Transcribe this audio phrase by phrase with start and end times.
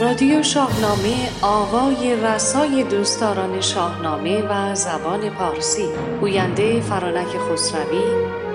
[0.00, 5.88] رادیو شاهنامه آوای رسای دوستداران شاهنامه و زبان پارسی.
[6.20, 8.02] گوینده فرانک خسروی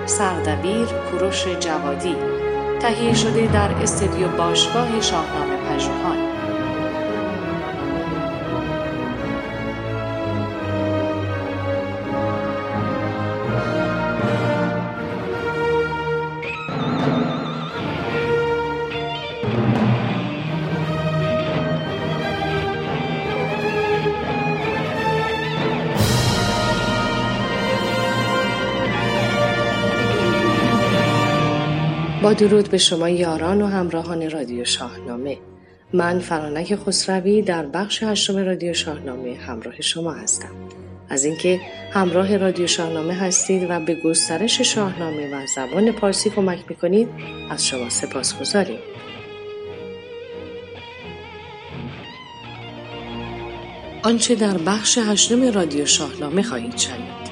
[0.06, 2.16] سردبیر کوروش جوادی.
[2.80, 5.55] تهیه شده در استدیو باشگاه شاهنامه.
[32.26, 35.38] با درود به شما یاران و همراهان رادیو شاهنامه.
[35.92, 40.50] من فرانک خسروی در بخش هشتم رادیو شاهنامه همراه شما هستم.
[41.08, 41.60] از اینکه
[41.92, 47.08] همراه رادیو شاهنامه هستید و به گسترش شاهنامه و زبان پارسی کمک می‌کنید
[47.50, 48.78] از شما سپاس گذاریم.
[54.02, 57.26] آنچه در بخش هشتم رادیو شاهنامه خواهید شنید.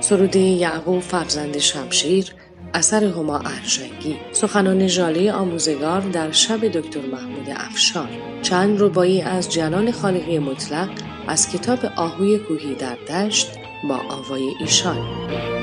[0.00, 2.32] سروده یعقوب فرزند شمشیر
[2.74, 8.08] اثر هما ارژنگی سخنان ژاله آموزگار در شب دکتر محمود افشار.
[8.42, 10.88] چند ربایی از جلال خالقی مطلق
[11.28, 13.48] از کتاب آهوی کوهی در دشت
[13.88, 15.57] با آوای ایشان.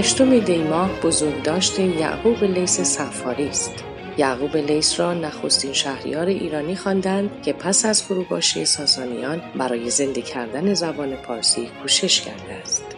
[0.00, 3.84] هشتم دیماه بزرگداشت یعقوب لیس سفاری است.
[4.18, 10.74] یعقوب لیس را نخستین شهریار ایرانی خواندند که پس از فروپاشی ساسانیان برای زنده کردن
[10.74, 12.89] زبان پارسی کوشش کرده است.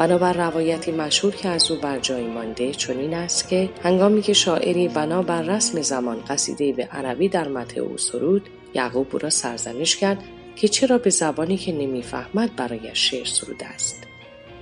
[0.00, 4.88] بنابر روایتی مشهور که از او بر جای مانده چنین است که هنگامی که شاعری
[4.88, 10.24] بنابر رسم زمان قصیده به عربی در مته او سرود یعقوب او را سرزنش کرد
[10.56, 14.02] که چرا به زبانی که نمی‌فهمد برایش شعر سروده است.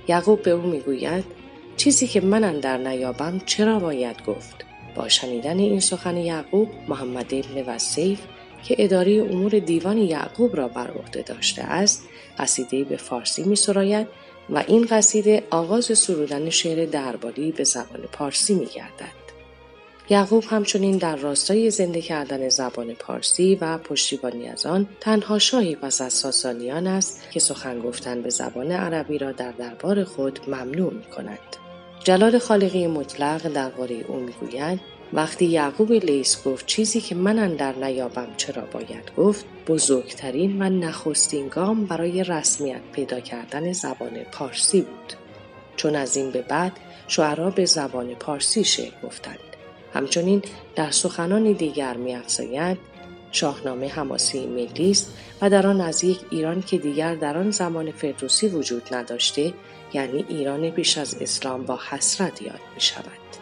[0.07, 1.23] یعقوب به او می‌گوید
[1.77, 7.65] چیزی که من در نیابم چرا باید گفت؟ با شنیدن این سخن یعقوب محمد ابن
[7.67, 8.19] وسیف
[8.63, 12.07] که اداره امور دیوان یعقوب را بر عهده داشته است
[12.37, 14.07] قصیده به فارسی می سراید
[14.51, 19.19] و این قصیده آغاز سرودن شعر درباری به زبان پارسی می گردد.
[20.09, 26.01] یعقوب همچنین در راستای زنده کردن زبان پارسی و پشتیبانی از آن تنها شاهی پس
[26.01, 31.03] از ساسانیان است که سخن گفتن به زبان عربی را در دربار خود ممنوع می
[31.03, 31.39] کند.
[32.03, 34.79] جلال خالقی مطلق درباره او می‌گوید
[35.13, 41.47] وقتی یعقوب لیس گفت چیزی که من در نیابم چرا باید گفت؟ بزرگترین و نخستین
[41.47, 45.13] گام برای رسمیت پیدا کردن زبان پارسی بود.
[45.75, 46.71] چون از این به بعد
[47.07, 49.39] شعرا به زبان پارسی شعر گفتند.
[49.93, 50.41] همچنین
[50.75, 52.77] در سخنان دیگر میافزاید
[53.31, 57.91] شاهنامه حماسی ملی است و در آن از یک ایران که دیگر در آن زمان
[57.91, 59.53] فردوسی وجود نداشته
[59.93, 63.38] یعنی ایران پیش از اسلام با حسرت یاد می شود.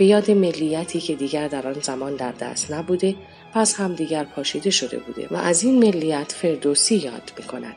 [0.00, 3.14] به یاد ملیتی که دیگر در آن زمان در دست نبوده
[3.54, 7.76] پس هم دیگر پاشیده شده بوده و از این ملیت فردوسی یاد می کند.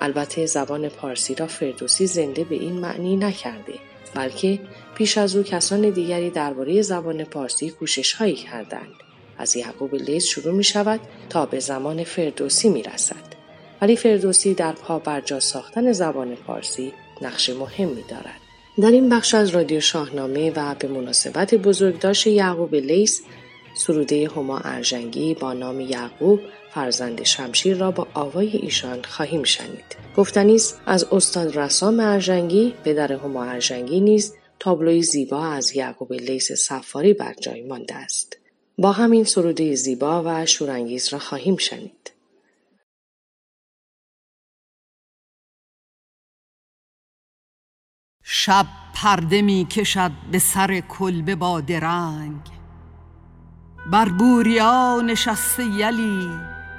[0.00, 3.72] البته زبان پارسی را فردوسی زنده به این معنی نکرده
[4.14, 4.60] بلکه
[4.94, 8.94] پیش از او کسان دیگری درباره زبان پارسی کوشش هایی کردند.
[9.38, 13.32] از یعقوب لیز شروع می شود تا به زمان فردوسی می رسد.
[13.82, 18.41] ولی فردوسی در پا برجا ساختن زبان فارسی نقش مهمی دارد.
[18.80, 23.22] در این بخش از رادیو شاهنامه و به مناسبت بزرگداشت یعقوب لیس
[23.74, 26.40] سروده هما ارجنگی با نام یعقوب
[26.74, 29.96] فرزند شمشیر را با آوای ایشان خواهیم شنید.
[30.16, 37.14] گفتنی از استاد رسام ارجنگی پدر هما ارجنگی نیز تابلوی زیبا از یعقوب لیس سفاری
[37.14, 38.36] بر جای مانده است.
[38.78, 42.11] با همین سروده زیبا و شورانگیز را خواهیم شنید.
[48.44, 52.40] شب پرده می کشد به سر کلبه با درنگ.
[53.90, 56.28] بر بوریا نشسته یلی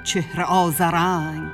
[0.04, 1.50] چهره آزرنگ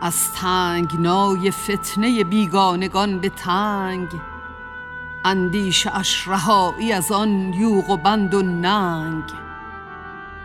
[0.00, 4.08] از تنگنای فتنه بیگانگان به تنگ.
[5.24, 9.24] اندیشه اش رهایی از آن یوغ و بند و ننگ.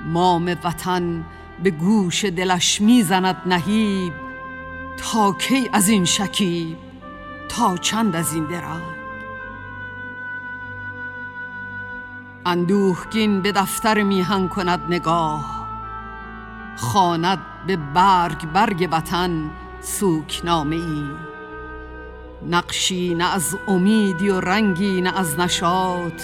[0.05, 1.25] مام وطن
[1.63, 4.13] به گوش دلش می‌زند نهیب
[4.97, 6.82] تا کی از این شکیب؟
[7.49, 9.03] تا چند از این درنگ
[12.45, 15.67] اندوهگین به دفتر میهن کند نگاه
[16.75, 19.51] خواند به برگ برگ وطن
[19.81, 21.05] سوکنامه ای.
[22.49, 26.23] نقشی نه از امیدی و رنگی نه از نشاط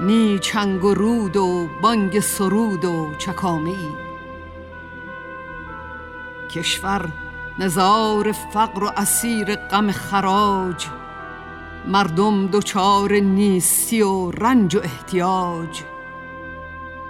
[0.00, 3.88] نی چنگ و رود و بانگ سرود و چکامه ای.
[6.50, 7.12] کشور
[7.58, 10.86] نزار فقر و اسیر غم خراج.
[11.86, 15.82] مردم دچار نیستی و رنج و احتیاج.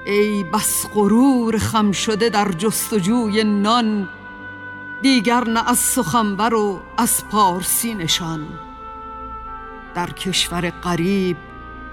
[0.07, 4.09] ای بس غرور خم شده در جستجوی نان
[5.03, 8.47] دیگر نه از سخنور و از پارسی نشان.
[9.95, 11.37] در کشور غریب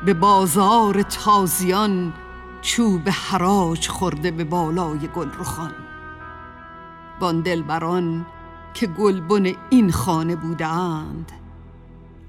[0.05, 2.13] به بازار تازیان
[2.61, 5.71] چوب حراج خورده به بالای گل رخان
[7.19, 8.25] وان دلبران
[8.73, 11.31] که گلبن این خانه بودند.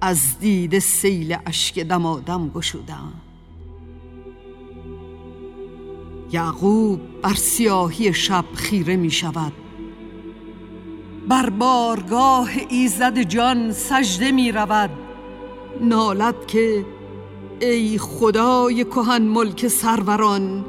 [0.01, 3.23] از دید سیل اشک دمادم گشودند.
[6.33, 9.53] یعقوب بر سیاهی شب خیره می شود.
[11.29, 14.91] بر بارگاه ایزد جان سجده می رود.
[15.81, 16.87] نالد که
[17.61, 20.65] ای خدای کهن ملک سروران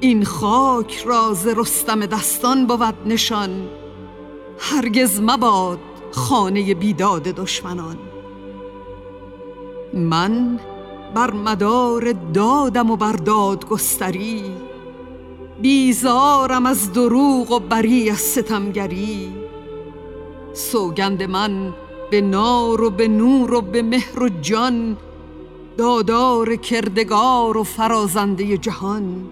[0.00, 3.79] این خاک راز رستم دستان بود نشان.
[4.60, 5.78] هرگز مباد
[6.12, 7.96] خانه بیداد دشمنان.
[9.94, 10.60] من
[11.14, 14.44] بر مدار دادم و بر داد گستری
[15.62, 19.32] بیزارم از دروغ و بری از ستمگری.
[20.52, 21.74] سوگند من
[22.10, 24.96] به نار و به نور و به مهر و جان
[25.76, 29.26] دادار کردگار و فرازنده جهان.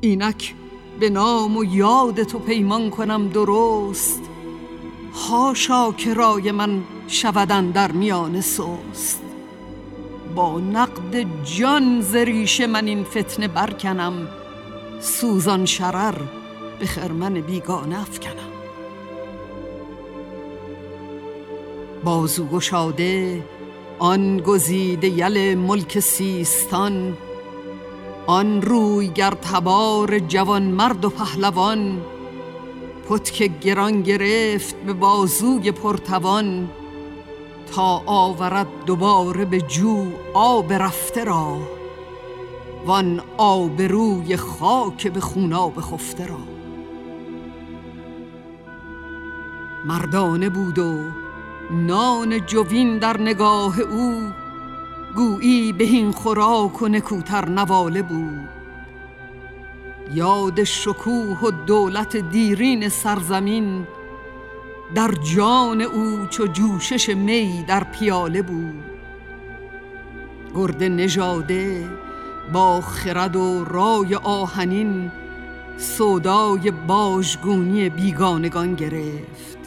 [0.00, 0.54] اینک
[1.00, 4.20] به نام و یاد تو پیمان کنم درست.
[5.28, 9.22] هاشا که رای من شودن در میان سوست
[10.34, 14.28] با نقد جان زریش من این فتنه برکنم.
[15.00, 16.14] سوزان شرر
[16.78, 18.52] به خرمن بیگانه افکنم.
[22.04, 23.42] بازو گشاده
[23.98, 27.16] آن گزیده یل ملک سیستان.
[28.26, 32.00] آن روی گر تبار جوان مرد و پهلوان
[33.08, 36.68] پتک گران گرفت به بازوی پرتوان
[37.74, 41.58] تا آورد دوباره به جو آب رفته را
[42.86, 46.38] وان آبروی خاک به خوناب خفته را.
[49.84, 50.98] مردانه بود و
[51.70, 54.28] نان جوین در نگاه او
[55.14, 58.48] گویی به این خوراک و نکوتر نواله بود.
[60.14, 63.86] یاد شکوه و دولت دیرین سرزمین
[64.94, 68.84] در جان او چو جوشش می در پیاله بود.
[70.54, 71.88] گرد نژاده
[72.52, 75.12] با خرد و رای آهنین
[75.76, 79.58] سودای باژگونی بیگانگان گرفت.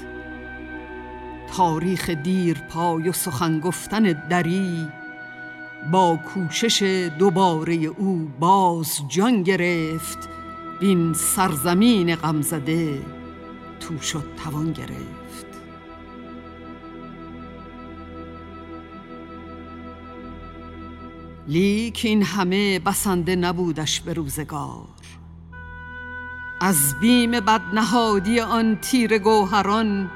[1.58, 4.88] تاریخ دیر پای و سخن گفتن دری
[5.92, 10.30] با کوشش دوباره او باز جان گرفت.
[10.80, 13.02] بین سرزمین غمزده
[13.80, 15.46] تو شد توان گرفت.
[21.48, 24.88] لیک این همه بسنده نبودش به روزگار.
[26.62, 30.12] از بیم بدنهادی آن تیر گوهران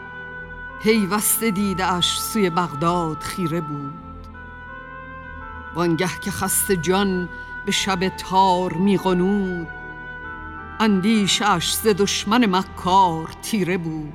[0.81, 4.08] پیوسته دیدش سوی بغداد خیره بود.
[5.75, 7.29] وانگه که خست جان
[7.65, 9.67] به شب تار میغنود
[10.79, 14.13] اندیشش ز دشمن مکار تیره بود.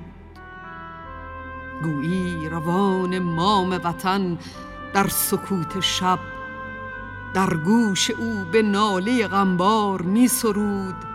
[1.82, 4.38] گویی روان مام وطن
[4.94, 6.18] در سکوت شب
[7.34, 11.14] در گوش او به ناله غمبار می سرود.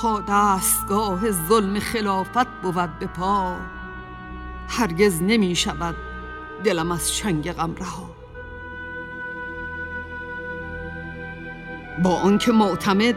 [0.00, 3.56] تا دستگاه ظلم خلافت بود به پا
[4.68, 5.96] هرگز نمی شود
[6.64, 8.17] دلم از چنگ غم رها
[12.02, 13.14] با آنکه معتمد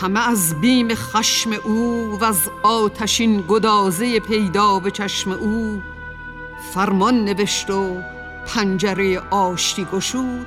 [0.00, 5.82] همه از بیم خشم او و از آتشین گدازه پیدا به چشم او
[6.72, 8.00] فرمان نوشت و
[8.46, 10.46] پنجره آشتی گشود.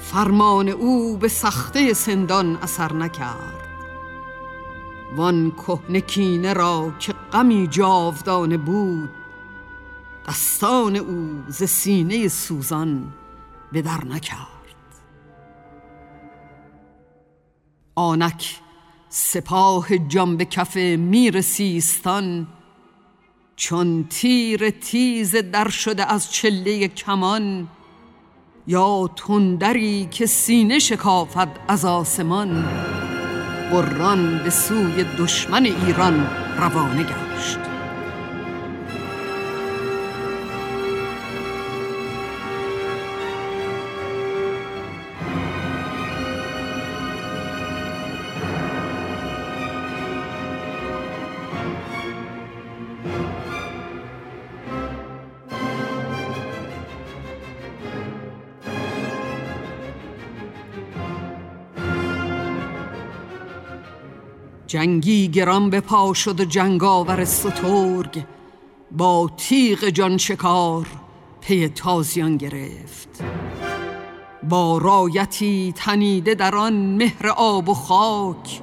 [0.00, 3.60] فرمان او به سخته سندان اثر نکرد.
[5.16, 9.10] وان کهنه کینه را که غمی جاودانه بود
[10.28, 13.12] دستان او ز سینه سوزان
[13.72, 14.59] به در نکرد.
[18.00, 18.56] آنک
[19.08, 22.46] سپاه جنب کف میر سیستان
[23.56, 27.68] چون تیر تیز در شده از چله کمان
[28.66, 32.68] یا تندری که سینه شکافد از آسمان
[33.70, 36.26] قران به سوی دشمن ایران
[36.58, 37.69] روانه گشت.
[64.70, 68.24] جنگی گران به پا شد و جنگاور سترگ
[68.90, 70.86] با تیغ جان شکار
[71.40, 73.08] پی تازیان گرفت.
[74.48, 78.60] با رایتی تنیده در آن مهر آب و خاک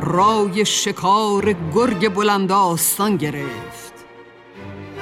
[0.00, 3.92] رای شکار گرگ بلند آستان گرفت.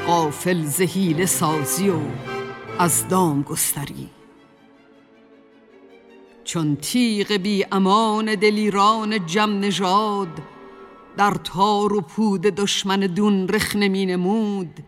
[0.06, 1.98] قافل زهیل سازی و
[2.78, 4.08] از دام گستری
[6.48, 10.42] چون تیغ بی امان دلیران جم نژاد
[11.16, 14.80] در تار و پود دشمن دون رخ نمی نمود.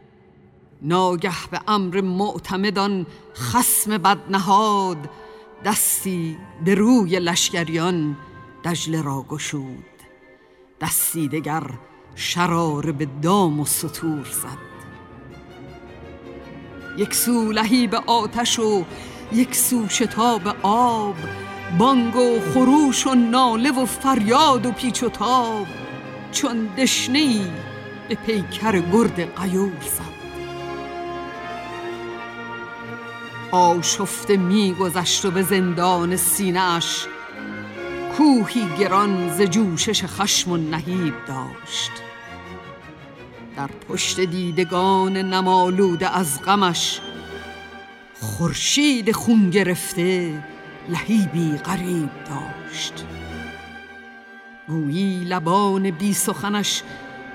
[0.82, 5.10] ناگه به امر معتمدان خسم بد نهاد
[5.64, 8.16] دستی به روی لشکریان
[8.64, 9.84] دجله را گشود.
[10.80, 11.62] دستی دگر
[12.14, 14.70] شرار به دام و سطور زد.
[16.98, 17.52] یک سو
[17.90, 18.84] به آتش و
[19.32, 21.14] یک سو شتاب آب
[21.78, 25.66] بانگ و خروش و ناله و فریاد و پیچ و تاب
[26.32, 27.46] چون دشنی
[28.08, 30.20] به پیکر گرد قیور زد.
[33.50, 37.06] آشفته میگذشت و به زندان سینهاش
[38.16, 41.90] کوهی گران ز جوشش خشم و نهیب داشت.
[43.56, 47.00] در پشت دیدگان نمالوده از غمش
[48.20, 50.42] خورشید خون گرفته
[50.90, 53.04] لحیبی غریب داشت.
[54.68, 56.82] گویی لبان بی سخنش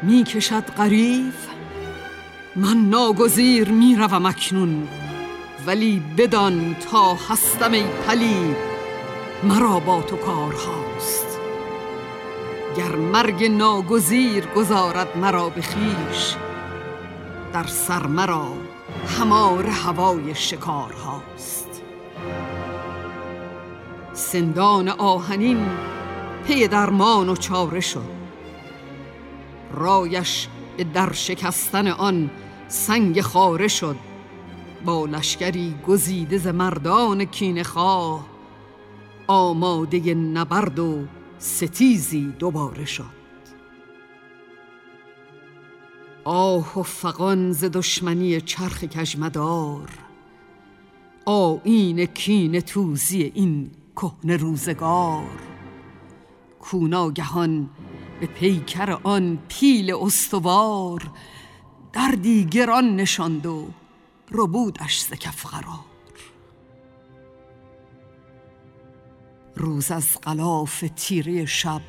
[0.03, 1.33] می کشد غریب.
[2.55, 4.87] من ناگزیر می روم اکنون
[5.65, 8.55] ولی بدان تا هستم ای پلید
[9.43, 11.39] مرا با تو کار هاست.
[12.77, 16.35] گر مرگ ناگزیر گذارد مرا به خیش
[17.53, 18.47] در سر مرا
[19.19, 21.64] همار هوای شکار هاست.
[24.15, 25.65] سندان آهنین
[26.47, 28.15] پی درمان و چاره شد.
[29.71, 32.29] رایش به در شکستن آن
[32.67, 33.95] سنگ خاره شد.
[34.85, 38.25] با لشکری گزیده ز مردان کینه خواه
[39.27, 41.05] آماده نبرد و
[41.37, 43.15] ستیزی دوباره شد.
[46.23, 49.89] آه و فقان ز دشمنی چرخ کجمدار
[51.25, 55.39] آین کین توزی این کهنه روزگار.
[56.59, 57.69] کوناگهان
[58.19, 61.11] به پیکر آن پیل استوار
[61.93, 63.67] دردی گران نشاند و
[64.31, 65.85] ربودش ز کف قرار.
[69.55, 71.81] روز از غلاف تیره شب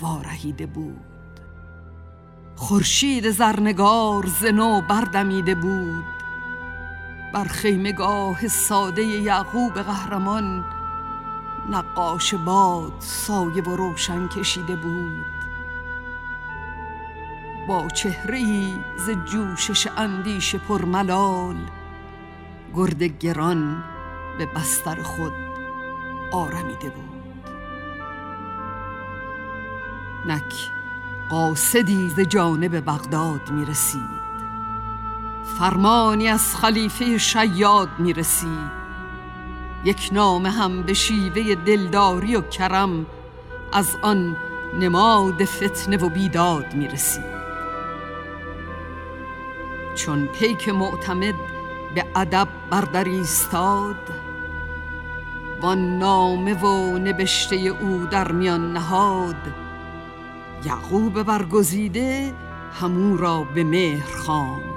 [0.00, 1.00] وارهیده بود.
[2.56, 6.04] خورشید زرنگار ز نو بردمیده بود.
[7.34, 10.64] بر خیمگاه ساده یعقوب قهرمان
[11.70, 15.26] نقاش باد سایه و روشن کشیده بود.
[17.68, 21.56] با چهره ای ز جوشش اندیش پرملال
[22.74, 23.84] گرد گران
[24.38, 25.32] به بستر خود
[26.32, 27.12] آرمیده بود.
[30.26, 30.54] نک
[31.30, 34.22] قاصدی ز جانب بغداد می رسید
[35.58, 38.81] فرمانی از خلیفه شیاد می رسید
[39.84, 43.06] یک نامه هم به شیوه دلداری و کرم
[43.72, 44.36] از آن
[44.80, 47.42] نماد فتنه و بیداد می رسید
[49.94, 51.34] چون پیک معتمد
[51.94, 53.96] به ادب بردر ایستاد
[55.62, 59.36] وان نامه و نبشته او در میان نهاد
[60.64, 62.34] یعقوب برگزیده
[62.80, 64.71] همو را به مهر خواند.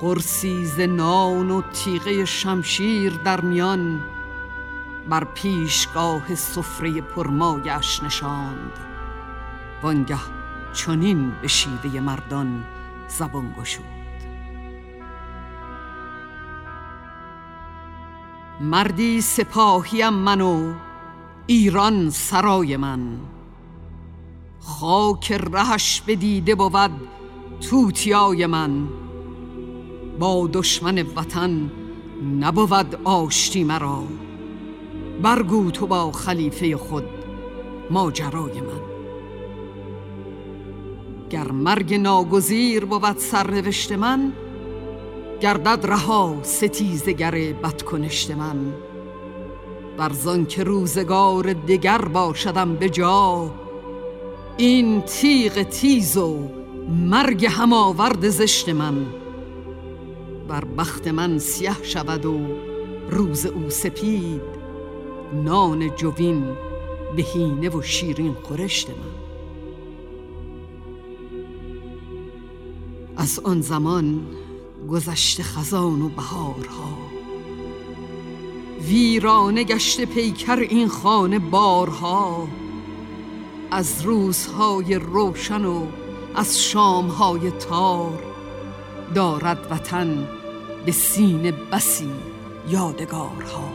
[0.00, 4.00] قرصی ز و تیغه شمشیر در میان
[5.08, 8.72] بر پیشگاه سفره پرمایش نشاند.
[9.82, 10.18] وانگه
[10.72, 12.64] چنین به شیوه مردان
[13.08, 13.84] زبان گشود.
[18.60, 20.74] مردی سپاهیم من و
[21.46, 23.18] ایران سرای من.
[24.60, 26.90] خاک رهش به دیده بود
[27.60, 29.03] توتیای من.
[30.18, 31.70] با دشمن وطن
[32.40, 34.02] نبود آشتی مرا.
[35.22, 37.04] برگو تو با خلیفه خود
[37.90, 38.84] ماجرای من.
[41.30, 44.32] گر مرگ ناگزیر بود سرنوشت من
[45.40, 47.30] گردد رها ستیزگر
[47.62, 48.56] بدکنشت من.
[49.96, 53.50] برزان که روزگار دگر باشدم به جا
[54.56, 56.38] این تیغ تیز و
[56.88, 59.06] مرگ هماورد زشت من.
[60.48, 62.40] بر بخت من سیه شود و
[63.10, 64.54] روز او سپید
[65.32, 66.56] نان جوین
[67.16, 68.96] بهینه و شیرین خورشت من.
[73.16, 74.26] از آن زمان
[74.88, 76.98] گذشته خزان و بهارها.
[78.88, 82.48] ویرانه گشته پیکر این خانه بارها.
[83.70, 85.86] از روزهای روشن و
[86.34, 88.22] از شامهای تار
[89.14, 90.28] دارد وطن
[90.86, 92.10] به سینه بسی
[92.68, 93.68] یادگارها.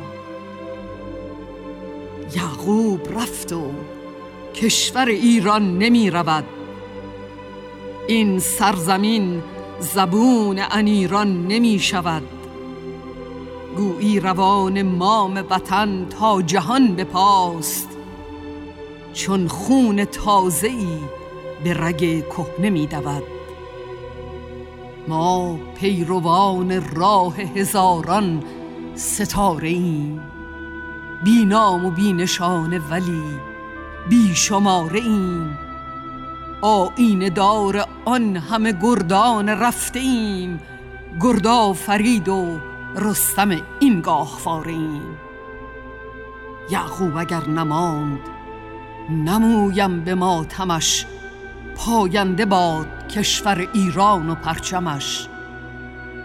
[2.35, 3.71] یعقوب رفت و
[4.55, 6.43] کشور ایران نمی رود.
[8.07, 9.43] این سرزمین
[9.79, 12.23] زبون انیران نمی شود.
[13.77, 17.89] گویی روان مام وطن تا جهان بپاست.
[19.13, 20.97] چون خون تازه‌ای
[21.63, 23.38] به رگ کهنه می دود.
[25.09, 28.43] ما پیروان راه هزاران
[28.95, 30.21] ستاره ایم.
[31.23, 33.23] بی نام و بی نشانه ولی
[34.09, 35.57] بی شماره ایم.
[36.61, 40.59] آین دار آن همه گردان رفته ایم.
[41.21, 42.59] گردا فرید و
[42.95, 45.17] رستم این گاهواره ایم.
[46.69, 48.19] یعقوب اگر نماند
[49.09, 51.05] نمویم به ماتمش.
[51.75, 55.27] پاینده باد کشور ایران و پرچمش.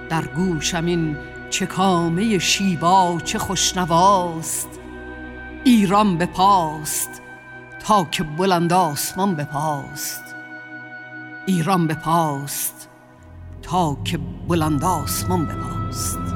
[0.08, 1.16] در گوشم این
[1.50, 4.68] چکامه شیبا چه خوشنواست.
[5.64, 7.22] ایران به پاست
[7.80, 10.34] تا که بلند آسمان بپاست.
[11.46, 12.88] ایران به پاست
[13.62, 14.18] تا که
[14.48, 16.33] بلند آسمان بپاست.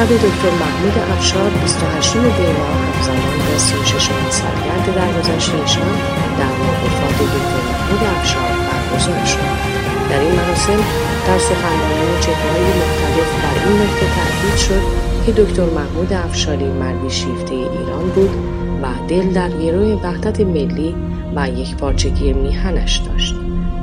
[0.00, 5.92] شب دکتر محمود افشار 28 دیوار همزمان با 36 سالگرد درگذشت ایشان
[6.38, 9.38] در وفات دکتر محمود افشار برگزار شد.
[10.10, 10.80] در این مراسم
[11.26, 14.82] در سخنرانی چهرههای مختلف بر این نکته تاکید شد
[15.26, 18.30] که دکتر محمود افشاری مردی شیفته ایران بود
[18.82, 20.94] و دل در گروه وحدت ملی
[21.36, 23.34] و یک پارچگی میهنش داشت.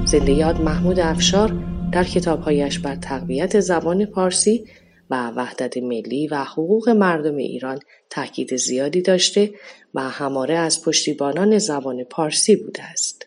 [0.05, 1.53] زنده یاد محمود افشار
[1.91, 4.65] در کتابهایش بر تقویت زبان پارسی
[5.09, 9.53] و وحدت ملی و حقوق مردم ایران تاکید زیادی داشته
[9.93, 13.25] و هماره از پشتیبانان زبان پارسی بوده است.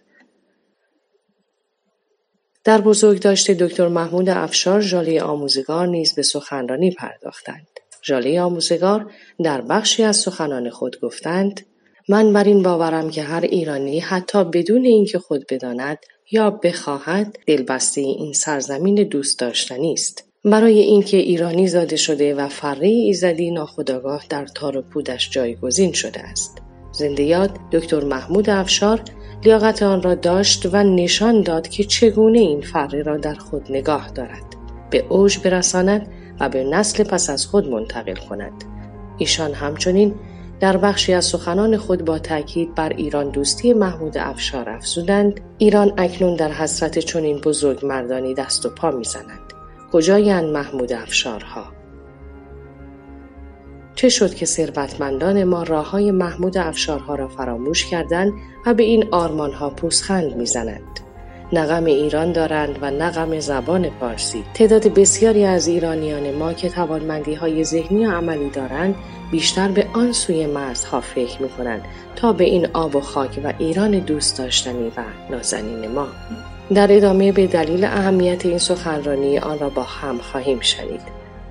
[2.64, 7.66] در بزرگ داشته دکتر محمود افشار ژاله آموزگار نیز به سخنرانی پرداختند.
[8.06, 9.12] ژاله آموزگار
[9.44, 11.66] در بخشی از سخنان خود گفتند
[12.08, 15.98] من بر این باورم که هر ایرانی حتی بدون اینکه خود بداند
[16.30, 22.88] یا بخواهد دلبسته این سرزمین دوست داشتنی است برای اینکه ایرانی زاده شده و فره
[22.88, 26.62] ایزدی ناخداگاه در تار و پودش جایگزین شده است.
[26.92, 29.00] زنده یاد دکتر محمود افشار
[29.44, 34.10] لیاقت آن را داشت و نشان داد که چگونه این فره را در خود نگاه
[34.10, 34.44] دارد.
[34.90, 36.08] به اوج برساند
[36.40, 38.64] و به نسل پس از خود منتقل کند.
[39.18, 40.14] ایشان همچنین
[40.60, 45.40] در بخشی از سخنان خود با تاکید بر ایران دوستی محمود افشار افزودند.
[45.58, 49.59] ایران اکنون در حسرت چنین بزرگ مردانی دست و پا می‌زنند
[49.92, 51.64] کجایند محمود افشارها؟
[53.94, 58.32] چه شد که ثروتمندان ما راه های محمود افشارها را فراموش کردند
[58.66, 61.00] و به این آرمانها پوسخند می‌زنند؟
[61.52, 64.44] نغم ایران دارند و نغم زبان پارسی.
[64.54, 68.94] تعداد بسیاری از ایرانیان ما که توانمندی های ذهنی و عملی دارند
[69.30, 71.84] بیشتر به آن سوی مرزها فکر می کنند
[72.16, 76.06] تا به این آب و خاک و ایران دوست داشتنی و نازنین ما.
[76.74, 81.00] در ادامه به دلیل اهمیت این سخنرانی آن را با هم خواهیم شنید.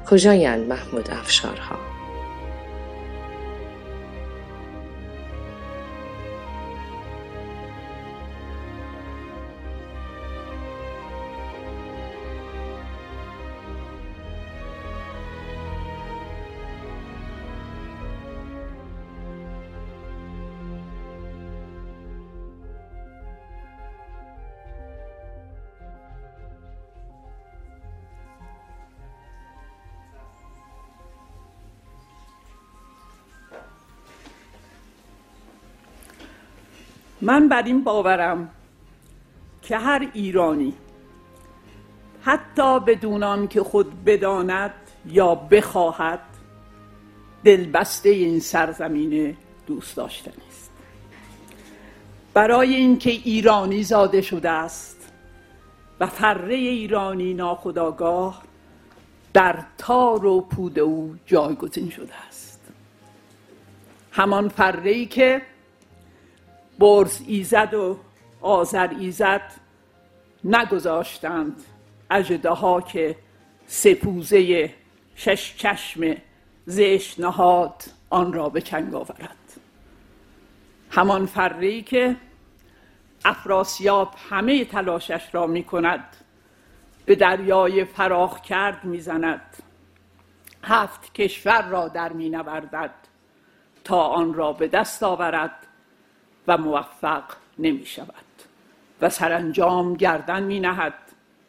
[0.10, 1.76] کجایند محمود افشارها.
[37.22, 38.50] من بر این باورم
[39.62, 40.74] که هر ایرانی
[42.22, 44.74] حتی بدون که خود بداند
[45.06, 46.20] یا بخواهد
[47.44, 50.72] دلبسته این سرزمین دوست داشتنی است.
[52.34, 55.12] برای اینکه ایرانی زاده شده است
[56.00, 58.44] و فره ایرانی ناخداگاه
[59.34, 62.60] در تار و پود او جایگزین شده است.
[64.12, 65.42] همان فره ای که
[66.80, 67.98] برز ایزد و
[68.42, 69.52] آذر ایزد
[70.44, 71.64] نگذاشتند
[72.12, 73.16] اجده ها که
[73.68, 74.74] سپوزه
[75.16, 76.16] شش چشم
[76.66, 79.38] زشت نهاد آن را به چنگ آورد.
[80.92, 82.16] همان فری که
[83.26, 86.16] افراسیاب همه تلاشش را می کند
[87.06, 89.42] به دریای فراخ کرد می‌زند
[90.64, 92.94] هفت کشور را در می نوردد
[93.84, 95.69] تا آن را به دست آورد.
[96.50, 97.24] و موفق
[97.60, 98.08] نمی شود
[99.02, 100.94] و سرانجام گردن می نهد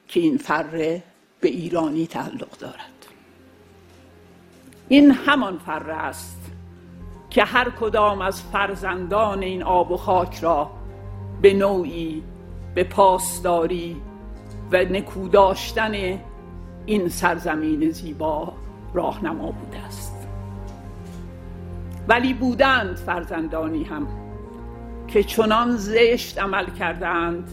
[0.08, 1.02] که این فره
[1.40, 3.06] به ایرانی تعلق دارد.
[4.88, 6.40] این همان فره است
[7.30, 10.70] که هر کدام از فرزندان این آب و خاک را
[11.42, 12.22] به نوعی
[12.74, 13.96] به پاسداری
[14.72, 16.20] و نکوداشتن
[16.86, 18.52] این سرزمین زیبا
[18.94, 20.28] راهنما بوده است.
[22.08, 24.29] ولی بودند فرزندانی هم
[25.12, 27.50] که چنان زشت عمل کردند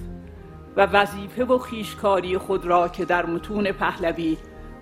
[0.78, 4.38] و وظیفه و خیشکاری خود را که در متون پهلوی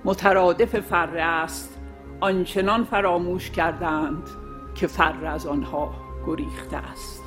[0.06, 1.78] مترادف فره است
[2.22, 4.24] آنچنان فراموش کردند
[4.76, 5.94] که فر از آنها
[6.28, 7.24] گریخته است.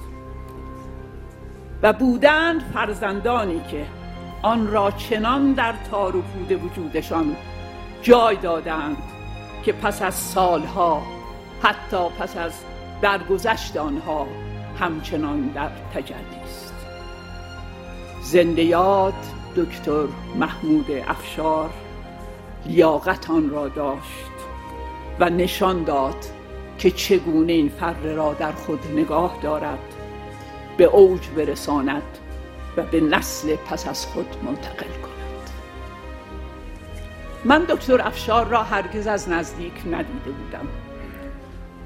[1.82, 3.86] و بودند فرزندانی که
[4.42, 7.36] آن را چنان در تار و پود وجودشان
[8.02, 8.96] جای دادند
[9.64, 11.02] که پس از سالها
[11.62, 12.52] حتی پس از
[13.02, 14.26] درگذشت آنها
[14.80, 16.74] همچنان در تجلی است.
[18.22, 19.14] زنده یاد
[19.56, 20.04] دکتر
[20.36, 21.70] محمود افشار
[22.66, 24.32] لیاقت آن را داشت
[25.20, 26.24] و نشان داد
[26.78, 29.78] که چگونه این فره را در خود نگاه دارد
[30.76, 32.02] به اوج برساند
[32.76, 35.50] و به نسل پس از خود منتقل کند.
[37.44, 40.68] من دکتر افشار را هرگز از نزدیک ندیده بودم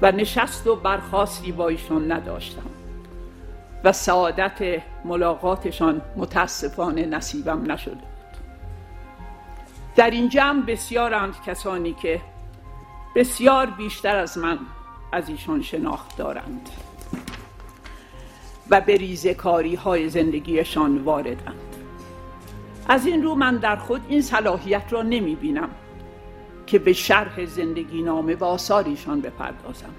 [0.01, 2.82] و نشست و برخواستی با ایشان نداشتم.
[3.83, 8.03] و سعادت ملاقاتشان متاسفانه نصیبم نشده
[9.95, 12.21] در این جمع بسیارند کسانی که
[13.15, 14.59] بسیار بیشتر از من
[15.11, 16.69] از ایشان شناخت دارند
[18.69, 21.75] و به ریزکاری های زندگیشان واردند.
[22.87, 25.69] از این رو من در خود این صلاحیت را نمی بینم
[26.67, 29.93] که به شرح زندگی نامه و آثاریشان بپردازم.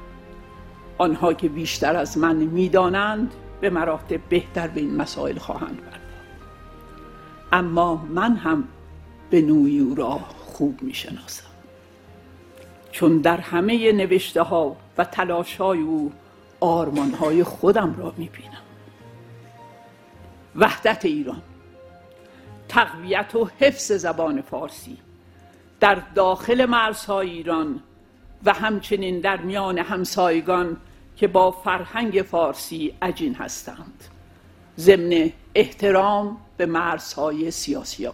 [0.99, 6.05] آنها که بیشتر از من می‌دانند به مراتب بهتر به این مسائل خواهند پرداخت.
[7.53, 8.65] اما من هم
[9.31, 11.45] به نوعی او را خوب می‌شناسم.
[12.93, 16.13] چون در همه نوشته ها و تلاش های او
[16.61, 18.63] آرمان های خودم را می بینم
[20.57, 21.43] وحدت ایران
[22.69, 24.99] تقویت و حفظ زبان فارسی
[25.81, 27.81] در داخل مرزهای ایران
[28.45, 30.77] و همچنین در میان همسایگان
[31.17, 34.05] که با فرهنگ فارسی عجین هستند.
[34.79, 38.09] ضمن احترام به مرزهای سیاسی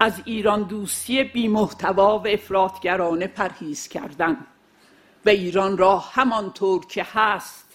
[0.00, 4.36] از ایران دوستی بی محتوا و افراطگرانه پرهیز کردن.
[5.26, 7.66] و ایران را همانطور که هست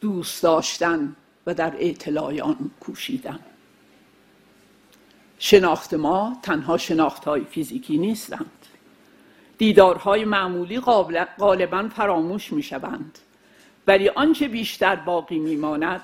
[0.00, 3.38] دوست داشتن و در اطلاع آن کوشیدن.
[5.38, 8.61] شناخت ما تنها شناخت های فیزیکی نیستند.
[9.62, 10.80] دیدارهای معمولی
[11.38, 13.18] غالبا فراموش می شوند
[13.86, 16.00] ولی آنچه بیشتر باقی میماند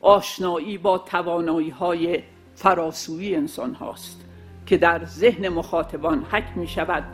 [0.00, 2.22] آشنایی با توانایی های
[2.54, 4.20] فراسوی انسان هاست
[4.66, 7.04] که در ذهن مخاطبان حک می شود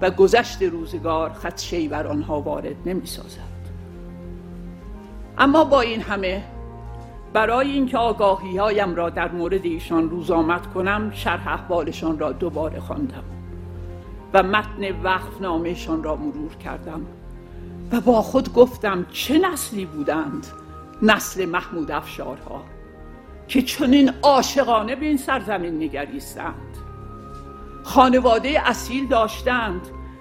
[0.00, 3.40] و گذشت روزگار خدشهی بر آنها وارد نمی سازد
[5.38, 6.44] اما با این همه
[7.32, 12.80] برای اینکه آگاهی هایم را در مورد ایشان روز آمد کنم شرح احوالشان را دوباره
[12.80, 13.35] خواندم.
[14.36, 17.06] و متن وقف نامهشان را مرور کردم
[17.92, 20.46] و با خود گفتم چه نسلی بودند
[21.02, 22.64] نسل محمود افشارها
[23.48, 26.76] که چنین عاشقانه به این سرزمین نگریستند.
[27.82, 29.80] خانواده اصیل داشتند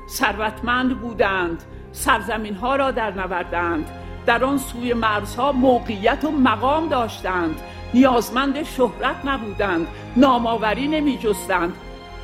[0.10, 3.90] ثروتمند بودند سرزمین ها را در نوردند
[4.26, 7.62] در آن سوی مرزها موقعیت و مقام داشتند
[7.94, 11.74] نیازمند شهرت نبودند نامآوری نمی جستند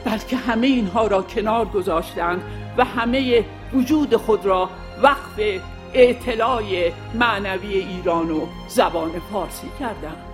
[0.05, 2.41] بلکه همه اینها را کنار گذاشتند
[2.77, 4.69] و همه وجود خود را
[5.01, 5.61] وقف
[5.93, 10.25] اطلاع معنوی ایران و زبان فارسی کردند.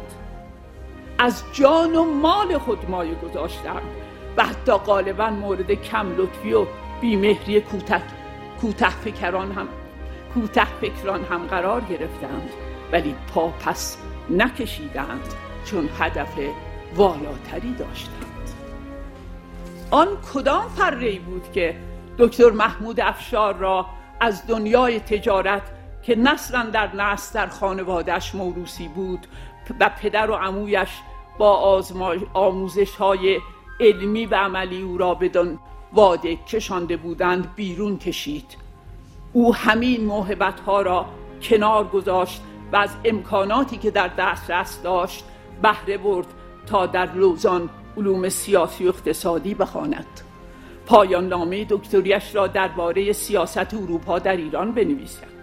[1.20, 3.82] از جان و مال خود مایه گذاشتند
[4.38, 6.66] و حتی غالبا مورد کم لطفی و
[7.02, 8.02] بیمهری کوتاه
[8.62, 9.68] کوته فکران هم
[10.34, 12.50] کوته فکران هم قرار گرفتند.
[12.92, 13.98] ولی پا پس
[14.30, 15.34] نکشیدند
[15.66, 16.34] چون هدف
[16.96, 18.27] والاتری داشتند.
[19.92, 21.76] آن کدام فره بود که
[22.18, 23.86] دکتر محمود افشار را
[24.20, 25.62] از دنیای تجارت
[26.04, 29.28] که نسلا در نسل در خانوادش موروسی بود
[29.80, 30.90] و پدر و عمویش
[31.38, 31.82] با
[32.34, 33.40] آموزش های
[33.80, 35.60] علمی و عملی او را بدان
[35.94, 38.58] واده کشانده بودند بیرون کشید.
[39.34, 41.06] او همین موهبت ها را
[41.42, 45.26] کنار گذاشت و از امکاناتی که در دسترس داشت
[45.62, 46.28] بهره برد
[46.66, 50.06] تا در لوزان علوم سیاسی و اقتصادی بخواند.
[50.86, 55.38] پایان نامه دکتریش را درباره سیاست اروپا در ایران بنویسد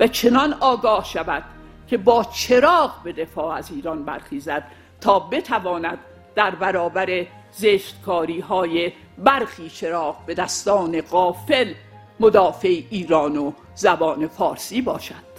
[0.00, 1.44] و چنان آگاه شود
[1.86, 4.64] که با چراغ به دفاع از ایران برخیزد
[5.00, 5.98] تا بتواند
[6.34, 11.72] در برابر زشتکاری های برخی چراغ به دستان قافل
[12.20, 15.30] مدافع ایران و زبان فارسی باشد.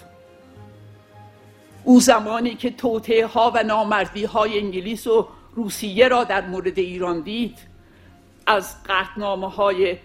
[1.84, 7.22] او زمانی که توطعه ها و نامردی های انگلیس و روسیه را در مورد ایران
[7.22, 7.58] دید.
[8.48, 9.98] از قطنامه های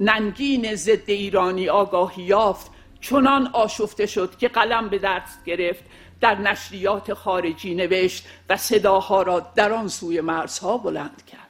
[0.00, 2.70] ننگین ضد ایرانی آگاهی یافت.
[3.00, 5.84] چنان آشفته شد که قلم به دست گرفت
[6.20, 11.40] در نشریات خارجی نوشت و صداها را در آن سوی مرزها بلند کرد.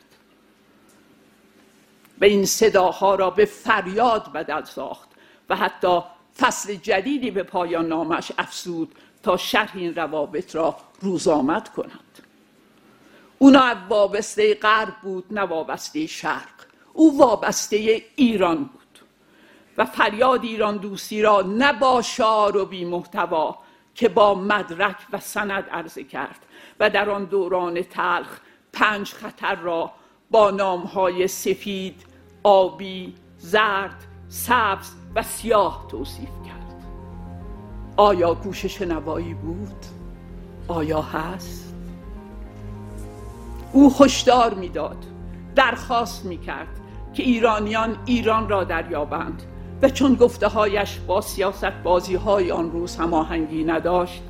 [2.21, 5.09] و این صداها را به فریاد بدل ساخت
[5.49, 6.01] و حتی
[6.39, 12.20] فصل جدیدی به پایان نامش افسود تا شرح این روابط را روزآمد کند.
[13.43, 16.55] او نه وابسته غرب بود نه وابسته شرق
[16.93, 18.81] او وابسته ایران بود
[19.79, 23.59] و فریاد ایران دوستی را نه با شعار و بی محتوا
[23.95, 26.47] که با مدرک و سند عرضه کرد
[26.81, 28.41] و در آن دوران تلخ
[28.73, 29.93] پنج خطر را
[30.31, 32.03] با نامهای سفید
[32.43, 36.85] آبی، زرد، سبز و سیاه توصیف کرد
[37.97, 39.87] آیا گوش شنوایی بود؟
[40.69, 41.60] آیا هست؟
[43.73, 45.05] او هشدار می‌داد
[45.55, 46.81] درخواست می‌کرد
[47.15, 49.43] که ایرانیان ایران را دریابند
[49.83, 54.23] و چون گفته هایش با سیاست بازی های آن روز هماهنگی نداشت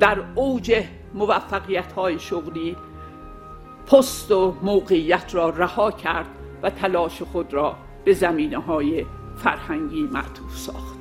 [0.00, 0.84] در اوج
[1.14, 2.76] موفقیت های شغلی
[3.86, 6.26] پست و موقعیت را رها کرد
[6.62, 9.06] و تلاش خود را به زمینه های
[9.36, 10.98] فرهنگی معطوف ساخت.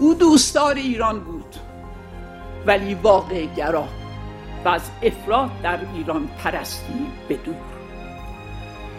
[0.00, 1.56] او دوستدار ایران بود
[2.66, 3.84] ولی واقع گرا
[4.64, 7.54] و از افراد در ایران پرستی به دور.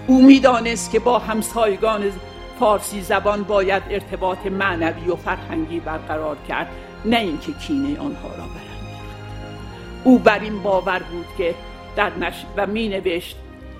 [0.07, 2.11] او می‌دانست که با همسایگان
[2.59, 6.67] فارسی زبان باید ارتباط معنوی و فرهنگی برقرار کرد
[7.05, 8.65] نه اینکه کینه آنها را برانگیخت.
[10.03, 11.55] او بر این باور بود که
[11.95, 13.37] در نش و می نوشت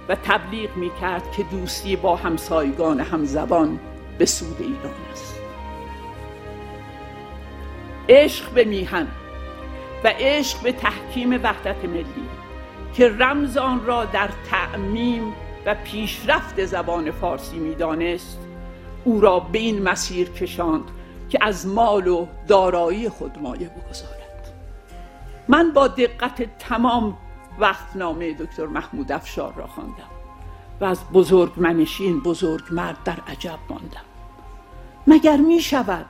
[0.10, 3.80] و تبلیغ می کرد که دوستی با همسایگان همزبان
[4.18, 5.36] به سود ایران است.
[8.10, 9.08] عشق به میهن
[10.06, 12.30] و عشق به تحکیم وحدت ملی
[12.94, 15.34] که رمز آن را در تعمیم
[15.66, 18.40] و پیشرفت زبان فارسی می‌دانست
[19.04, 20.84] او را به این مسیر کشاند
[21.30, 24.54] که از مال و دارایی خود مایه بگذارد.
[25.48, 27.18] من با دقت تمام
[27.60, 30.10] وقتنامه دکتر محمود افشار را خواندم
[30.82, 34.06] و از بزرگ منشین بزرگ مرد در عجب ماندم.
[35.08, 36.06] مگر می شود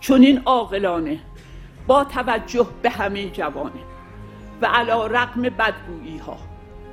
[0.00, 1.20] چون این عاقلانه
[1.88, 3.80] با توجه به همه جوانه
[4.62, 6.36] و علا رقم بدگویی ها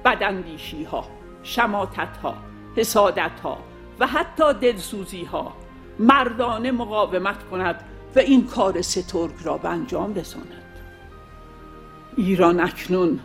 [0.05, 1.05] بداندیشی ها
[1.43, 2.35] شماتت ها
[2.75, 3.57] حسادت ها
[3.99, 5.53] و حتی دلسوزی ها
[5.99, 7.83] مردانه مقاومت کند
[8.15, 10.79] و این کار سترگ را به انجام رساند.
[12.17, 13.19] ایران اکنون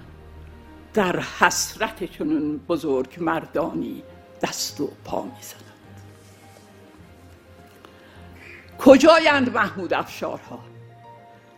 [0.94, 4.02] در حسرت چنون بزرگ مردانی
[4.42, 5.64] دست و پا می‌زند.
[8.78, 10.69] کجایند محمود افشارها؟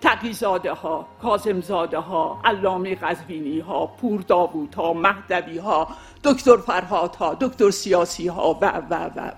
[0.02, 5.88] تقیزاده ها کازمزاده ها علامه غزوینی ها پور داوود ها مهدوی ها
[6.24, 9.32] دکتر فرهاد ها دکتر سیاسی ها و و و, و.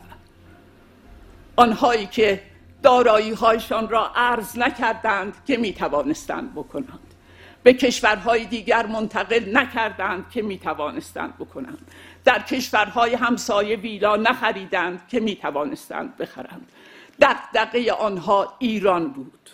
[1.56, 2.42] آنهایی که
[2.82, 7.14] دارایی هایشان را عرض نکردند که می توانستند بکنند.
[7.62, 11.90] به کشورهای دیگر منتقل نکردند که می توانستند بکنند.
[12.24, 16.72] در کشورهای همسایه ویلا نخریدند که می توانستند بخرند.
[17.20, 19.50] دقدقه آنها ایران بود.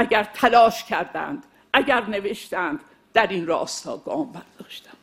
[0.00, 2.80] اگر تلاش کردند اگر نوشتند
[3.14, 4.96] در این راستا گام برداشتند.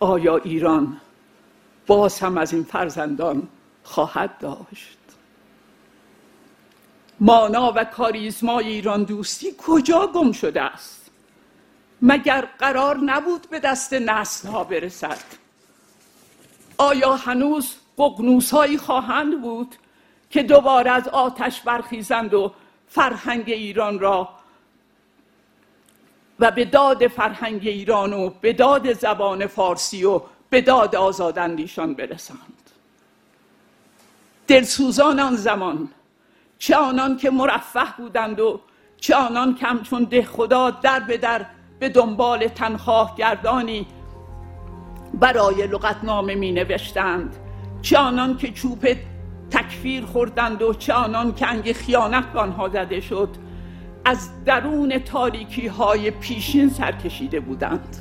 [0.00, 1.00] آیا ایران
[1.86, 3.48] باز هم از این فرزندان
[3.82, 4.98] خواهد داشت؟
[7.20, 11.10] مانا و کاریزمای ایران دوستی کجا گم شده است؟
[12.02, 15.18] مگر قرار نبود به دست نسل ها برسد؟
[16.78, 19.76] آیا هنوز ققنوس هایی خواهند بود
[20.30, 22.52] که دوباره از آتش برخیزند و
[22.88, 24.28] فرهنگ ایران را
[26.40, 30.20] و به داد فرهنگ ایران و به داد زبان فارسی و
[30.50, 32.70] به داد آزاداندیشان برسند
[34.46, 35.88] دلسوزان آن زمان
[36.58, 38.60] چه آنان که مرفه بودند و
[38.96, 41.46] چه آنان که همچون ده خدا در به در
[41.78, 43.86] به دنبال تنخواه گردانی
[45.14, 47.36] برای لغتنامه می نوشتند.
[47.82, 48.86] چه آنان که چوب
[49.54, 53.28] تکفیر خوردند و چه آنان که انگ خیانت به آنها زده شد
[54.04, 57.96] از درون تاریکی های پیشین سرکشیده بودند.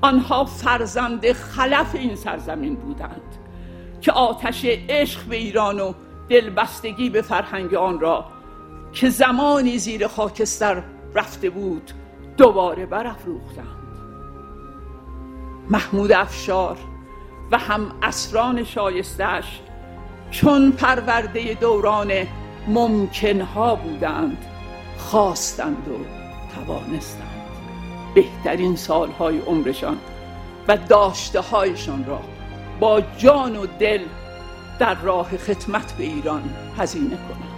[0.00, 3.36] آنها فرزند خلف این سرزمین بودند
[4.00, 5.92] که آتش عشق به ایران و
[6.28, 8.24] دلبستگی به فرهنگ آن را
[8.92, 10.82] که زمانی زیر خاکستر
[11.14, 11.90] رفته بود
[12.36, 13.66] دوباره برافروختند.
[15.70, 16.76] محمود افشار
[17.52, 19.60] و هم اسران شایستش
[20.30, 22.12] چون پرورده دوران
[22.68, 24.46] ممکنها بودند
[24.98, 25.96] خواستند و
[26.54, 27.40] توانستند.
[28.14, 29.98] بهترین سالهای عمرشان
[30.68, 32.20] و داشته هایشان را
[32.80, 34.04] با جان و دل
[34.78, 36.42] در راه خدمت به ایران
[36.78, 37.50] هزینه کنند.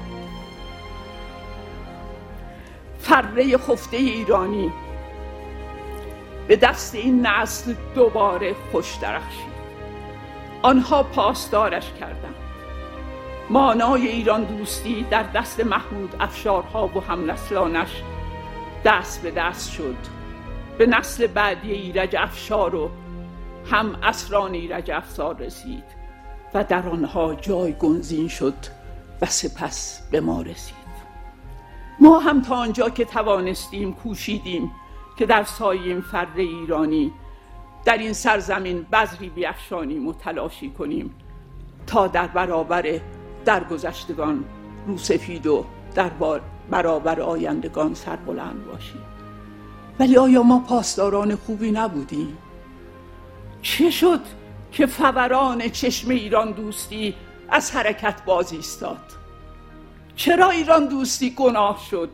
[2.99, 4.73] فره خفته ایرانی
[6.49, 9.53] به دست این نسل دوباره خوش درخشید.
[10.63, 12.35] آنها پاسدارش کردند.
[13.53, 18.03] مانای ایران دوستی در دست محمود افشارها و هم نسلانش
[18.85, 19.97] دست به دست شد.
[20.79, 22.91] به نسل بعدی ایرج افشار و
[23.71, 25.85] هم اسران ایرج افسار رسید
[26.55, 28.55] و در آنها جای گنزین شد
[29.23, 30.77] و سپس به ما رسید.
[32.01, 34.71] ما هم تا آنجا که توانستیم کوشیدیم
[35.19, 37.13] که در سایه فر ایرانی
[37.85, 41.15] در این سرزمین بذری بیافشانیم و تلاشی کنیم
[41.87, 43.01] تا در برابر
[43.45, 44.45] درگذشتگان
[44.87, 45.65] روسفید و
[45.95, 46.11] در
[46.71, 49.03] برابر آیندگان سربلند باشیم
[50.01, 52.39] ولی آیا ما پاسداران خوبی نبودیم؟
[53.63, 54.21] چه شد
[54.73, 57.15] که فوران چشم ایران دوستی
[57.49, 59.05] از حرکت باز ایستاد؟
[60.17, 62.11] چرا ایران دوستی گناه شد؟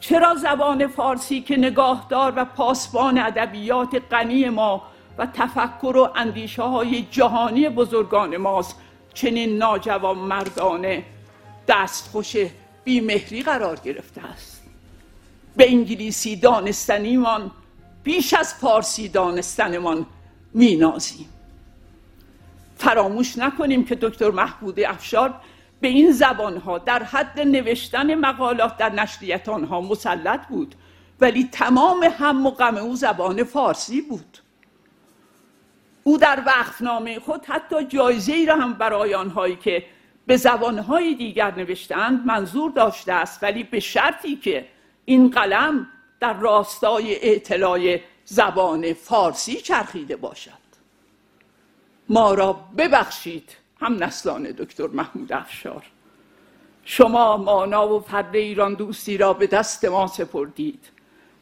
[0.00, 4.82] چرا زبان فارسی که نگاهدار و پاسبان ادبیات غنی ما
[5.18, 8.80] و تفکر و اندیشه های جهانی بزرگان ماست
[9.16, 11.04] چنین ناجوان مردانه
[11.68, 12.36] دستخوش
[12.84, 14.62] بیمهری قرار گرفته است.
[15.56, 17.50] به انگلیسی دانستنیمان
[18.04, 20.06] بیش از فارسی دانستنمان
[20.54, 21.28] مینازیم.
[22.76, 25.34] فراموش نکنیم که دکتر محبود افشار
[25.80, 30.74] به این زبانها در حد نوشتن مقالات در نشریت آنها مسلط بود
[31.20, 34.38] ولی تمام هم و غم او زبان فارسی بود.
[36.06, 39.84] او در وقفنامه خود حتی جایزه ای را هم برای آنهایی که
[40.26, 43.42] به زبانهای دیگر نوشتند منظور داشته است.
[43.42, 44.66] ولی به شرطی که
[45.04, 45.86] این قلم
[46.20, 50.66] در راستای اعتلاع زبان فارسی چرخیده باشد.
[52.08, 55.82] ما را ببخشید هم نسلان دکتر محمود افشار.
[56.84, 60.90] شما مانا و فرد ایران دوستی را به دست ما سپردید.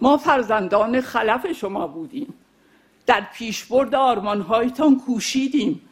[0.01, 2.35] ما فرزندان خلف شما بودیم.
[3.07, 5.89] در پیشبرد آرمانهایتان کوشیدیم.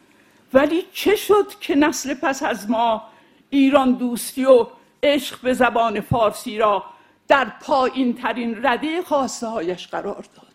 [0.53, 3.03] ولی چه شد که نسل پس از ما
[3.49, 4.67] ایران دوستی و
[5.03, 6.83] عشق به زبان فارسی را
[7.27, 10.53] در پایین ترین رده خواسته هایش قرار داد؟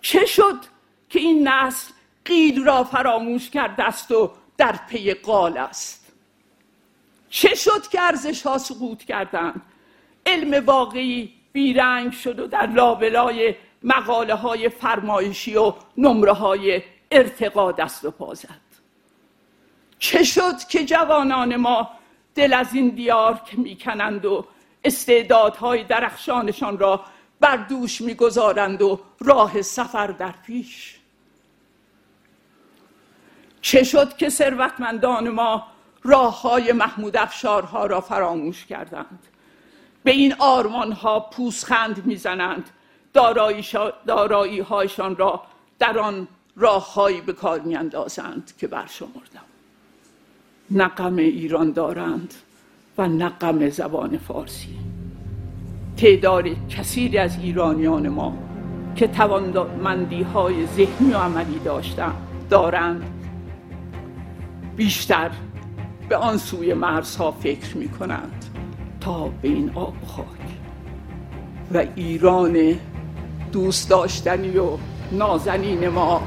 [0.00, 0.58] چه شد
[1.08, 1.92] که این نسل
[2.24, 6.12] قید را فراموش کرده است و در پی قال است؟
[7.30, 9.62] چه شد که ارزش ها سقوط کردند؟
[10.26, 13.54] علم واقعی بیرنگ شد و در لابلای
[13.84, 18.64] مقاله های فرمایشی و نمره های ارتقا دست و پا زد
[19.98, 21.90] چه شد که جوانان ما
[22.34, 24.46] دل از این دیار که می‌کنند و
[24.84, 27.04] استعدادهای درخشانشان را
[27.40, 30.98] بر دوش می‌گذارند و راه سفر در پیش؟
[33.60, 35.66] چه شد که ثروتمندان ما
[36.02, 39.26] راه های محمود افشارها را فراموش کردند؟
[40.04, 42.70] به این آرمان ها پوسخند می‌زنند
[43.14, 45.40] دارایی هایشان را
[45.78, 49.44] در آن راههایی به کار میاندازند که برشمردم.
[50.70, 52.34] نقم ایران دارند
[52.98, 54.78] و نقم زبان فارسی.
[55.96, 58.38] تعداد کثیری از ایرانیان ما
[58.96, 62.14] که توانمندی های ذهنی و عملی داشتن
[62.50, 63.02] دارند
[64.76, 65.30] بیشتر
[66.08, 68.44] به آن سوی مرزها فکر می کنند
[69.00, 70.26] تا به این آب خاک.
[71.74, 72.76] و ایران
[73.54, 74.68] دوست داشتنی و
[75.12, 76.22] نازنین ما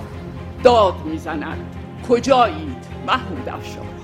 [0.64, 1.76] داد می‌زنند
[2.10, 3.97] کجایید محمود افشار؟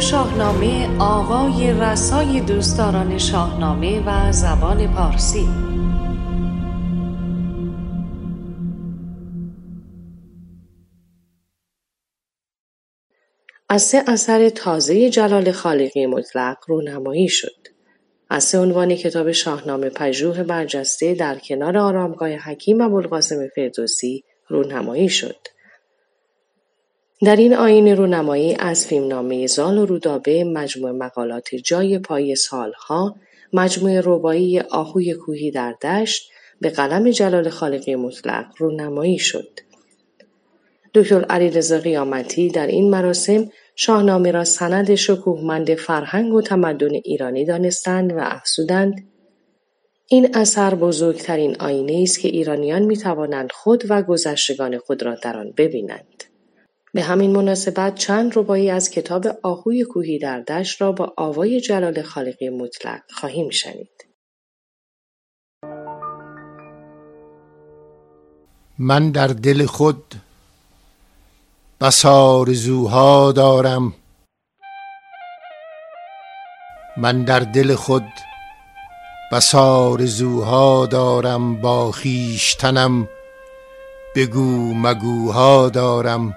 [0.00, 5.48] شاهنامه آقای رسای دوستداران شاهنامه و زبان پارسی
[13.68, 17.66] از سه اثر تازه جلال خالقی مطلق رونمایی شد
[18.30, 25.36] از سه عنوان کتاب شاهنامه پژوه برجسته در کنار آرامگاه حکیم ابوالقاسم فردوسی رونمایی شد.
[27.24, 33.16] در این آین رونمایی از فیلمنامه زال و رودابه مجموع مقالات جای پای سالها
[33.52, 39.60] مجموع ربایی آهوی کوهی در دشت به قلم جلال خالقی مطلق رونمایی شد.
[40.94, 48.12] دکتر علیرضا قیامتی در این مراسم شاهنامه را سند شکوهمند فرهنگ و تمدن ایرانی دانستند
[48.12, 49.08] و افزودند
[50.06, 55.36] این اثر بزرگترین آینه است که ایرانیان می توانند خود و گذشتگان خود را در
[55.36, 56.29] آن ببینند.
[56.94, 62.02] به همین مناسبت چند ربایی از کتاب آهوی کوهی در دشت را با آوای جلال
[62.02, 64.06] خالقی مطلق خواهیم شنید.
[68.78, 70.14] من در دل خود
[71.80, 73.94] بس آرزوها دارم.
[76.96, 78.06] من در دل خود
[79.32, 81.60] بس آرزوها دارم.
[81.60, 83.08] با خویشتنم
[84.16, 86.34] بگو مگوها دارم.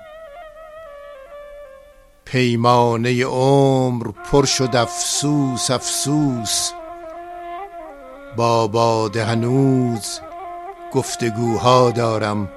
[2.34, 6.72] پیمانه عمر پر شد افسوس افسوس.
[8.36, 10.20] با باده هنوز
[10.94, 12.50] گفتگوها دارم.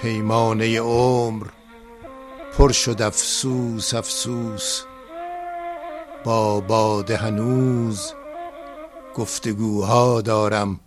[0.00, 1.46] پیمانه عمر
[2.58, 4.82] پر شد افسوس افسوس.
[6.24, 8.12] با باده هنوز
[9.14, 10.80] گفتگوها دارم.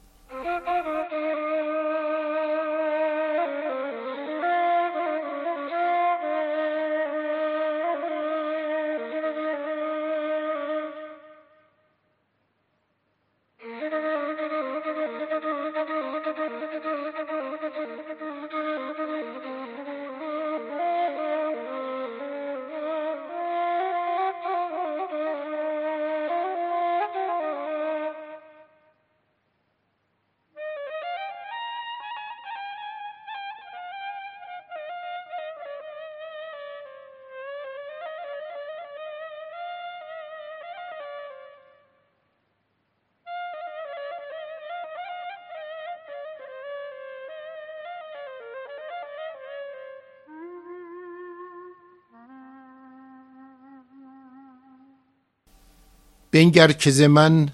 [56.36, 57.50] بنگر که ز من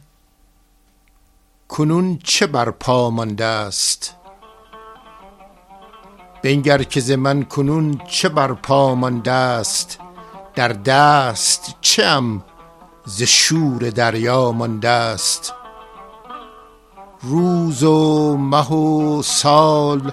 [1.68, 4.16] کنون چه بر پا مانده است
[6.44, 10.00] بنگر که ز من کنون چه بر پا مانده است
[10.56, 12.44] در دست چه ام
[13.06, 15.54] ز شور دریا مانده است
[17.22, 20.12] روز و مه و سال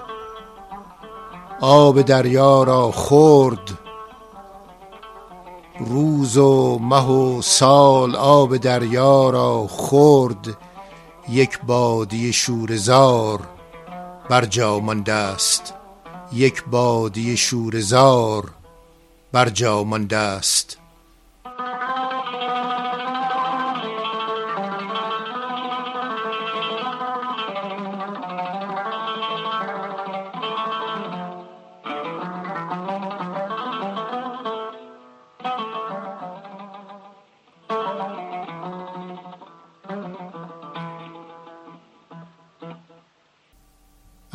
[1.61, 3.88] آب دریا را خورد
[5.79, 10.57] روز و مه و سال آب دریا را خورد
[11.29, 13.39] یک بادی شورزار
[14.29, 15.73] بر جا مانده است.
[16.33, 18.51] یک بادی شورزار
[19.31, 20.78] بر جا مانده است.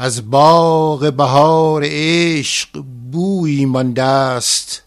[0.05, 2.69] از باغ بهار عشق
[3.13, 4.85] بویی مانده است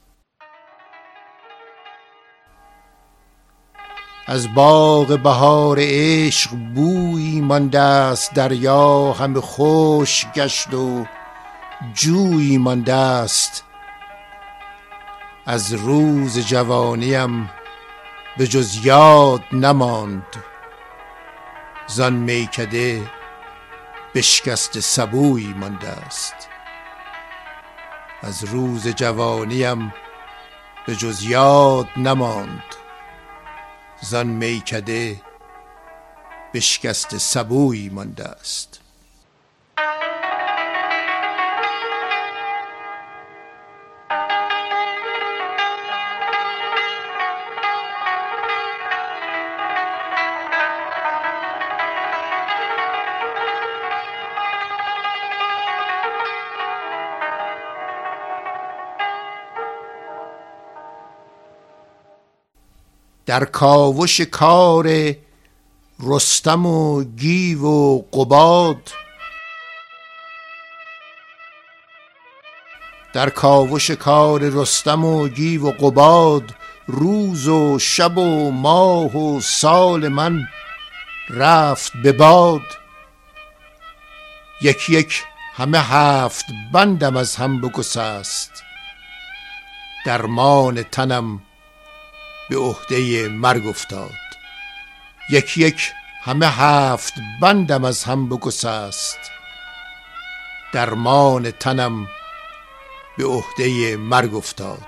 [4.27, 11.05] از باغ بهار عشق بویی مانده است دریا همه خوش گشت و
[11.93, 13.63] جویی مانده است
[15.45, 17.49] از روز جوانیم
[18.37, 20.35] به جز یاد نماند.
[21.87, 23.16] زان میکده
[24.17, 26.33] بشکست سبوی مانده است
[28.21, 29.93] از روز جوانیم
[30.87, 32.63] به جز یاد نماند.
[34.01, 35.21] زان میکده
[36.53, 38.76] بشکست سبوی مانده است
[63.27, 65.15] در کاوش کار
[65.99, 68.91] رستم و گیو و قباد.
[73.13, 76.55] در کاوش کار رستم و گیو و قباد
[76.87, 80.47] روز و شب و ماه و سال من
[81.29, 82.61] رفت به باد.
[84.61, 85.23] یک یک
[85.53, 88.51] همه هفت بندم از هم بگسست.
[90.05, 91.41] درمان تنم
[92.49, 94.11] به عهده مرگ افتاد.
[95.31, 95.91] یک یک
[96.21, 99.19] همه هفت بندم از هم بگسست.
[100.73, 102.07] درمان تنم
[103.17, 104.87] به عهده مرگ افتاد.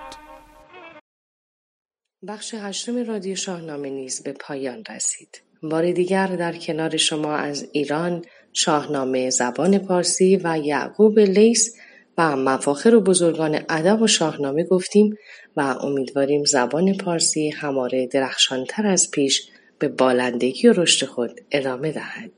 [2.27, 5.41] بخش هشتم رادیو شاهنامه نیز به پایان رسید.
[5.63, 11.75] بار دیگر در کنار شما از ایران شاهنامه زبان پارسی و یعقوب لیس
[12.19, 15.17] و مفاخر و بزرگان ادب و شاهنامه گفتیم
[15.57, 19.49] و امیدواریم زبان پارسی هماره درخشانتر از پیش
[19.79, 22.31] به بالندگی و رشد خود ادامه دهد.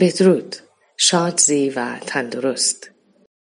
[0.00, 0.56] بدرود،
[0.96, 2.90] شادزی و تندرست.